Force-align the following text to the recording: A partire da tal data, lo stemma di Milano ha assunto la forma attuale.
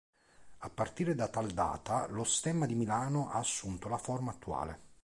A 0.61 0.69
partire 0.71 1.13
da 1.13 1.27
tal 1.27 1.51
data, 1.51 2.07
lo 2.07 2.23
stemma 2.23 2.65
di 2.65 2.73
Milano 2.73 3.29
ha 3.29 3.37
assunto 3.37 3.87
la 3.87 3.99
forma 3.99 4.31
attuale. 4.31 4.79